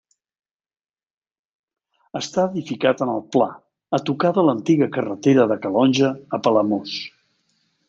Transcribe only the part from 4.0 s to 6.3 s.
tocar de l'antiga carretera de Calonge